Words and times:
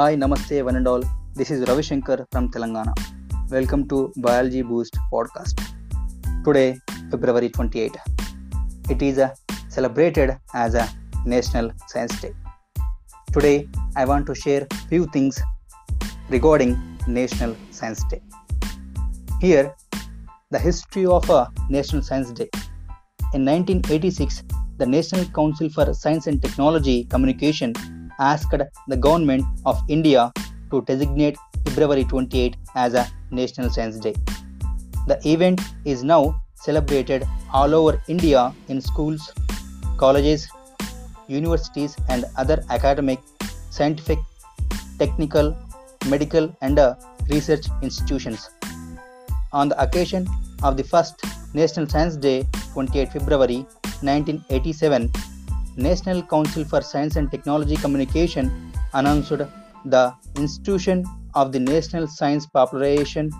Hi, 0.00 0.14
Namaste, 0.14 0.64
one 0.64 0.76
and 0.76 0.86
all. 0.86 1.02
This 1.34 1.50
is 1.50 1.68
Ravi 1.68 1.82
Shankar 1.82 2.24
from 2.30 2.44
Telangana. 2.52 2.92
Welcome 3.50 3.88
to 3.88 4.12
Biology 4.18 4.62
Boost 4.62 4.96
podcast. 5.12 5.56
Today, 6.44 6.78
February 7.10 7.48
28, 7.48 7.96
it 8.90 9.02
is 9.02 9.18
uh, 9.18 9.34
celebrated 9.68 10.38
as 10.54 10.76
a 10.76 10.88
National 11.26 11.72
Science 11.88 12.20
Day. 12.20 12.32
Today, 13.32 13.68
I 13.96 14.04
want 14.04 14.26
to 14.26 14.36
share 14.36 14.68
few 14.88 15.06
things 15.06 15.40
regarding 16.28 16.78
National 17.08 17.56
Science 17.72 18.04
Day. 18.04 18.22
Here, 19.40 19.74
the 20.52 20.60
history 20.60 21.06
of 21.06 21.28
a 21.28 21.50
National 21.68 22.02
Science 22.02 22.30
Day. 22.30 22.48
In 23.34 23.44
1986, 23.44 24.44
the 24.76 24.86
National 24.86 25.24
Council 25.40 25.68
for 25.68 25.92
Science 25.92 26.28
and 26.28 26.40
Technology 26.40 27.02
Communication 27.06 27.72
asked 28.18 28.54
the 28.88 28.96
government 28.96 29.44
of 29.64 29.80
India 29.88 30.32
to 30.70 30.82
designate 30.82 31.36
February 31.66 32.04
28 32.04 32.56
as 32.74 32.94
a 32.94 33.06
National 33.30 33.70
Science 33.70 33.98
Day. 33.98 34.14
The 35.06 35.20
event 35.24 35.60
is 35.84 36.02
now 36.02 36.40
celebrated 36.54 37.26
all 37.52 37.74
over 37.74 38.02
India 38.08 38.52
in 38.68 38.80
schools, 38.80 39.32
colleges, 39.96 40.48
universities, 41.28 41.96
and 42.08 42.24
other 42.36 42.62
academic, 42.70 43.20
scientific, 43.70 44.18
technical, 44.98 45.56
medical, 46.08 46.54
and 46.60 46.78
uh, 46.78 46.94
research 47.28 47.66
institutions. 47.82 48.50
On 49.52 49.68
the 49.68 49.80
occasion 49.80 50.26
of 50.62 50.76
the 50.76 50.84
first 50.84 51.22
National 51.54 51.88
Science 51.88 52.16
Day, 52.16 52.46
28 52.74 53.12
February 53.12 53.58
1987, 54.02 55.10
National 55.78 56.22
Council 56.22 56.64
for 56.64 56.80
Science 56.80 57.14
and 57.14 57.30
Technology 57.30 57.76
Communication 57.76 58.72
announced 58.94 59.30
the 59.84 60.12
institution 60.36 61.04
of 61.34 61.52
the 61.52 61.60
National 61.60 62.08
Science 62.08 62.46
Popularization 62.46 63.30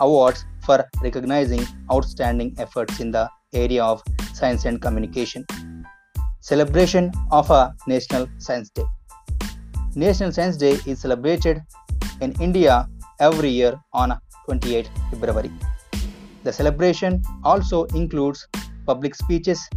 Awards 0.00 0.44
for 0.66 0.84
recognizing 1.04 1.64
outstanding 1.92 2.52
efforts 2.58 2.98
in 2.98 3.12
the 3.12 3.30
area 3.52 3.84
of 3.84 4.02
science 4.34 4.64
and 4.64 4.82
communication. 4.82 5.46
Celebration 6.40 7.12
of 7.30 7.48
a 7.50 7.72
National 7.86 8.26
Science 8.38 8.70
Day. 8.70 8.84
National 9.94 10.32
Science 10.32 10.56
Day 10.56 10.78
is 10.84 10.98
celebrated 10.98 11.62
in 12.20 12.32
India 12.40 12.88
every 13.20 13.50
year 13.50 13.78
on 13.92 14.18
28 14.46 14.90
February. 15.12 15.52
The 16.42 16.52
celebration 16.52 17.22
also 17.44 17.84
includes 17.94 18.48
public 18.84 19.14
speeches, 19.14 19.68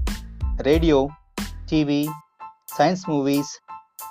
radio, 0.65 1.07
TV, 1.71 2.07
science 2.67 3.07
movies, 3.07 3.47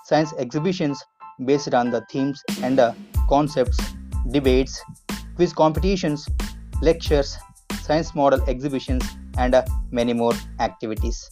science 0.05 0.33
exhibitions 0.39 1.03
based 1.45 1.75
on 1.75 1.91
the 1.91 2.01
themes 2.11 2.43
and 2.63 2.79
the 2.79 2.95
concepts, 3.29 3.79
debates, 4.31 4.83
quiz 5.37 5.53
competitions, 5.53 6.27
lectures, 6.81 7.37
science 7.83 8.15
model 8.15 8.43
exhibitions, 8.49 9.05
and 9.37 9.55
many 9.91 10.15
more 10.15 10.33
activities. 10.59 11.29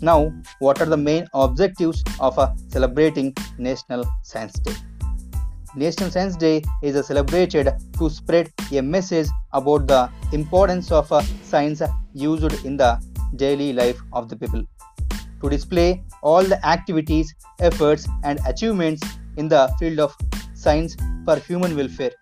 Now, 0.00 0.32
what 0.60 0.80
are 0.80 0.86
the 0.86 0.96
main 0.96 1.26
objectives 1.34 2.02
of 2.20 2.38
celebrating 2.68 3.34
National 3.58 4.04
Science 4.22 4.58
Day? 4.60 4.74
National 5.76 6.10
Science 6.10 6.36
Day 6.36 6.62
is 6.82 7.06
celebrated 7.06 7.70
to 7.98 8.08
spread 8.08 8.50
a 8.72 8.80
message 8.80 9.28
about 9.52 9.88
the 9.88 10.10
importance 10.32 10.90
of 10.90 11.12
science 11.42 11.82
used 12.14 12.64
in 12.64 12.76
the 12.76 12.98
daily 13.36 13.72
life 13.72 14.00
of 14.12 14.28
the 14.28 14.36
people. 14.36 14.64
To 15.44 15.50
display 15.50 16.02
all 16.22 16.42
the 16.42 16.58
activities, 16.66 17.34
efforts, 17.60 18.08
and 18.22 18.38
achievements 18.48 19.02
in 19.36 19.46
the 19.46 19.70
field 19.78 20.00
of 20.00 20.16
science 20.54 20.96
for 21.26 21.36
human 21.36 21.76
welfare. 21.76 22.12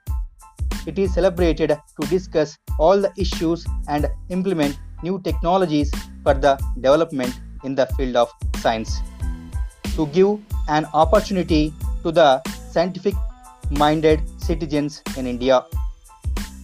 It 0.86 0.98
is 0.98 1.14
celebrated 1.14 1.68
to 1.68 2.08
discuss 2.08 2.58
all 2.80 3.00
the 3.00 3.12
issues 3.16 3.64
and 3.86 4.08
implement 4.28 4.76
new 5.04 5.20
technologies 5.20 5.92
for 6.24 6.34
the 6.34 6.58
development 6.74 7.38
in 7.62 7.76
the 7.76 7.86
field 7.96 8.16
of 8.16 8.32
science. 8.56 8.98
To 9.94 10.06
give 10.08 10.40
an 10.66 10.86
opportunity 10.92 11.72
to 12.02 12.10
the 12.10 12.42
scientific 12.72 13.14
minded 13.70 14.20
citizens 14.38 15.00
in 15.16 15.28
India. 15.28 15.62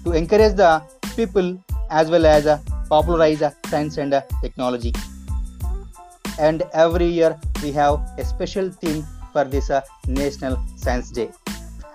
To 0.02 0.10
encourage 0.10 0.56
the 0.56 0.82
people 1.14 1.56
as 1.88 2.10
well 2.10 2.26
as 2.26 2.48
popularize 2.88 3.44
science 3.68 3.96
and 3.96 4.20
technology. 4.42 4.92
And 6.38 6.62
every 6.72 7.06
year 7.06 7.38
we 7.62 7.72
have 7.72 8.00
a 8.18 8.24
special 8.24 8.70
theme 8.70 9.04
for 9.32 9.44
this 9.44 9.70
uh, 9.70 9.80
National 10.06 10.58
Science 10.76 11.10
Day. 11.10 11.30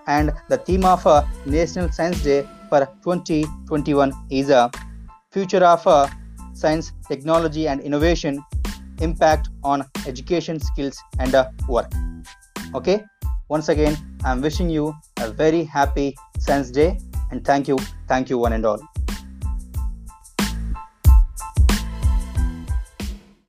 And 0.07 0.31
the 0.49 0.57
theme 0.57 0.85
of 0.85 1.05
uh, 1.07 1.23
National 1.45 1.89
Science 1.91 2.21
Day 2.23 2.47
for 2.69 2.85
2021 3.03 4.13
is 4.29 4.49
a 4.49 4.57
uh, 4.57 4.69
future 5.31 5.63
of 5.63 5.85
uh, 5.87 6.07
science, 6.53 6.91
technology, 7.07 7.67
and 7.67 7.81
innovation 7.81 8.43
impact 9.01 9.49
on 9.63 9.85
education, 10.05 10.59
skills, 10.59 11.01
and 11.19 11.33
uh, 11.35 11.49
work. 11.67 11.91
Okay, 12.75 13.03
once 13.49 13.69
again, 13.69 13.97
I'm 14.23 14.41
wishing 14.41 14.69
you 14.69 14.93
a 15.17 15.29
very 15.31 15.63
happy 15.63 16.15
Science 16.39 16.69
Day 16.71 16.99
and 17.31 17.43
thank 17.45 17.67
you, 17.67 17.77
thank 18.07 18.29
you, 18.29 18.37
one 18.37 18.53
and 18.53 18.65
all. 18.65 18.79